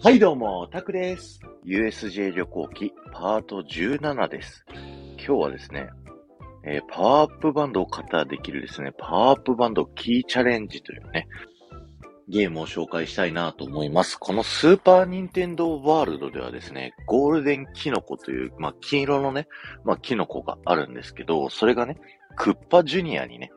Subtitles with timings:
[0.00, 1.40] はいどうも、タクです。
[1.64, 4.64] USJ 旅行記パート17です。
[5.16, 5.88] 今日はですね、
[6.62, 11.26] えー、パワーアップバンドを型できるですね、パワーアップバンドキーチャレンジというね、
[12.28, 14.20] ゲームを紹介したいなと思います。
[14.20, 19.48] このスーパーニンテンドーワールドではですね、ゴールデンキノコという、まあ、金色のね、
[19.84, 21.96] まあ、キノコがあるんですけど、それがね、
[22.36, 23.50] クッパジュニアにね、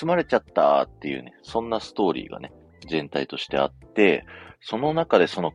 [0.00, 2.52] 盗まれちゃったっていうね、そんなストーリーがね、
[2.88, 4.24] 全体としてあって、
[4.60, 5.52] その中でその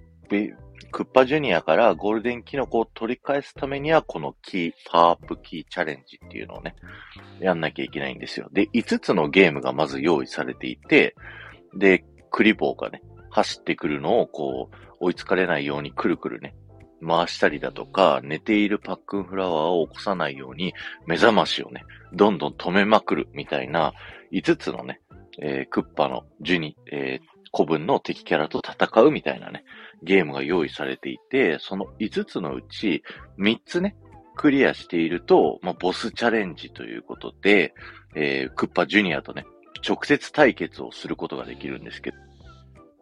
[0.91, 6.76] クッパジュニアからゴールデンキノコを取り返すためには、このキー、パワーアップキーチャレンジっていうのをね、
[7.40, 8.49] やんなきゃいけないんですよ。
[8.52, 11.16] で、5つのゲームがまず用意されていて、
[11.76, 16.55] で、クリボーがね、走ってくるのをこう、追いつかれないようにくるくるね、
[17.05, 20.73] 回したりだとか、寝ているパックンフラワーを起こさないように、
[21.07, 23.93] 目覚ましをね、どんどん止めまくるみたいな、
[24.32, 25.02] 5つのね、
[25.41, 29.63] えー、クッパのジュニ、えー、古文の敵キャラと戦うみたいなね、
[30.03, 33.03] ゲームが用意されていて、その5つのうち
[33.37, 33.95] 3つね、
[34.35, 37.73] クリアしていると、まあ、ボスチャレンジということで、
[38.15, 39.45] えー、クッパジュニアとね、
[39.87, 42.17] 直接対決をすることができるんですけど、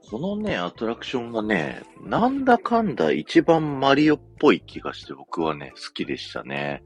[0.10, 6.82] このね、アトラクションがね、なんだかんだ一番マリオっぽい気がして僕はね、好きでしたね。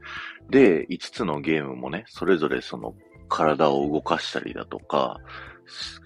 [0.50, 2.94] で、5つのゲームもね、それぞれその
[3.30, 5.20] 体を動かしたりだとか、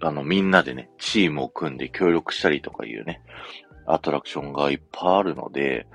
[0.00, 3.22] あの、みんなでね、チームを組んで協力したりとかいうね、
[3.86, 5.86] アトラクションがいっぱいあるので、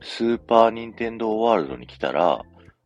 [0.00, 2.42] スーパーニンテンドーワールドに来たら、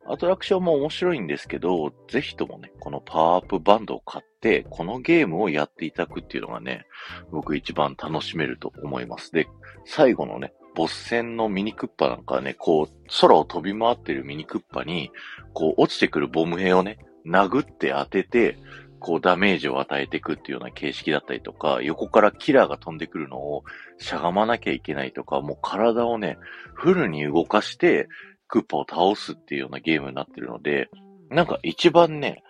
[0.07, 6.87] アトラクションも面白いんですけど、ぜひともね、このパワーアップバンドを買って、このゲームをやっていただくっていうのがね、
[7.31, 9.31] 僕一番楽しめると思います。
[9.31, 9.49] で、
[9.85, 15.13] 最後のね、ボス戦のミニクッパなんかね、こう、空を飛び回ってるミニクッパに、
[15.53, 18.59] こう、落ちてくるボム兵をね、殴って当てて、
[19.03, 23.65] こうダメージを与えていくっていうような形式だったりとか、横からキラーが飛んでくるのを
[23.99, 26.39] しゃがまなきゃいけないとか、もう体をね、
[26.75, 28.09] フルに動かして、
[28.47, 30.89] クッパを倒すっていうようなゲームになってるので、
[31.31, 32.45] なんか一番ね、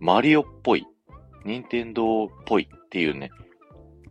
[0.00, 0.86] マリオっぽい、
[1.44, 3.30] ニンテンドーっぽいっていうね、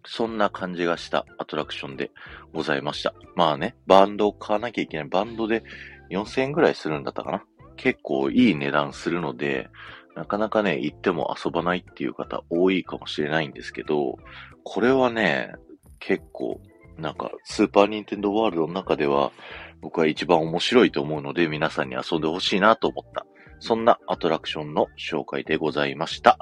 [0.06, 2.12] そんな感じがしたアトラクションで
[2.54, 3.14] ございました。
[3.36, 5.08] まあね、バンドを買わなきゃいけない。
[5.08, 5.64] バンドで
[6.12, 7.44] 4000円ぐらいするんだったかな。
[7.76, 9.70] 結構いい値段するので、
[10.18, 14.18] なかなかね、行っても遊ばないっていう方多いかもしれないんですけど、
[14.64, 15.54] これはね、
[16.00, 16.60] 結構、
[16.98, 19.32] なんか、スーパーニンテンドーワールドの中では、
[19.80, 23.28] 僕は一番面白いと思うので、皆さんに遊んでほしいなと思った。
[23.60, 26.38] そんなアトラクションの紹介でございました。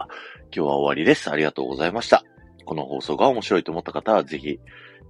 [0.55, 1.29] 今日は終わりです。
[1.29, 2.23] ありがとうございました。
[2.63, 4.57] この放送が面白いと思った方は、ぜひ、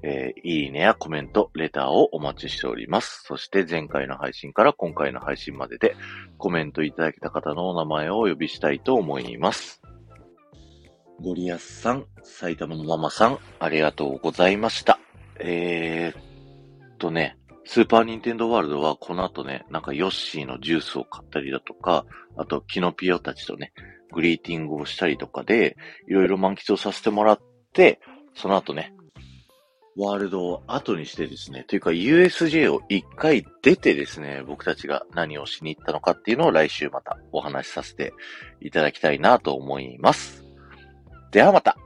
[0.07, 3.23] えー、いいねやコメント、レターをお待ちしております。
[3.23, 5.95] そして前回の配信から今回の配信までで
[6.37, 9.81] コメントいただけた方のお名前をお呼びしたいと思います。
[11.21, 14.99] ゴリアスさん、埼玉のママさん、ありがとうございました。
[15.39, 17.35] えー、っとね、
[17.65, 22.05] スーパーニンテンドーワールドはこの後ね、なんかヨッシーのジュースを買ったりだとか、
[22.37, 23.73] あとキノピオたちとね、
[24.13, 25.77] グリーティングをしたりとかで、
[26.07, 27.39] いろいろ満喫をさせてもらっ
[27.73, 27.99] て、
[28.35, 28.93] その後ね、
[29.97, 38.13] ワールドを後にしてですね、というか USJ を一回出てですね、僕たちが何をしに行ったのかっていうのを来週またお話しさせて
[38.59, 40.43] いただきたいなと思います。
[41.31, 41.77] ではまた